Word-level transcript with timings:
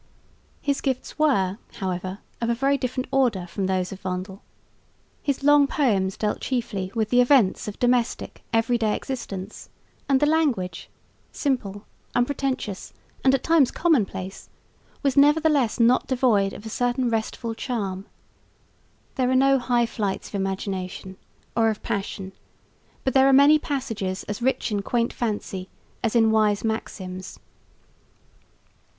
His 0.63 0.81
gifts 0.81 1.19
were, 1.19 1.59
however, 1.73 2.17
of 2.41 2.49
a 2.49 2.55
very 2.55 2.75
different 2.75 3.07
order 3.11 3.45
from 3.45 3.67
those 3.67 3.91
of 3.91 3.99
Vondel. 4.01 4.41
His 5.21 5.43
long 5.43 5.67
poems 5.67 6.17
dealt 6.17 6.39
chiefly 6.41 6.91
with 6.95 7.11
the 7.11 7.21
events 7.21 7.67
of 7.67 7.77
domestic, 7.77 8.41
every 8.51 8.79
day 8.79 8.95
existence; 8.95 9.69
and 10.09 10.19
the 10.19 10.25
language, 10.25 10.89
simple, 11.31 11.85
unpretentious 12.15 12.93
and 13.23 13.35
at 13.35 13.43
times 13.43 13.69
commonplace, 13.69 14.49
was 15.03 15.15
nevertheless 15.15 15.79
not 15.79 16.07
devoid 16.07 16.51
of 16.51 16.65
a 16.65 16.69
certain 16.69 17.07
restful 17.11 17.53
charm. 17.53 18.07
There 19.17 19.29
are 19.29 19.35
no 19.35 19.59
high 19.59 19.85
flights 19.85 20.29
of 20.29 20.33
imagination 20.33 21.15
or 21.55 21.69
of 21.69 21.83
passion, 21.83 22.31
but 23.03 23.13
there 23.13 23.27
are 23.29 23.31
many 23.33 23.59
passages 23.59 24.23
as 24.23 24.41
rich 24.41 24.71
in 24.71 24.81
quaint 24.81 25.13
fancy 25.13 25.69
as 26.03 26.15
in 26.15 26.31
wise 26.31 26.63
maxims. 26.63 27.39